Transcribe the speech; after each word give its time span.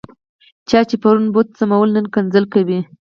چا 0.69 0.79
چې 0.89 0.95
پرون 1.03 1.25
بوټ 1.33 1.47
سمول، 1.59 1.89
نن 1.95 2.05
کنځل 2.13 2.45
کوي. 2.53 2.79